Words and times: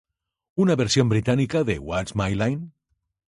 Una 0.55 0.75
versión 0.75 1.09
británica 1.09 1.63
de 1.63 1.77
"What's 1.77 2.15
My 2.15 2.33
Line? 2.33 2.71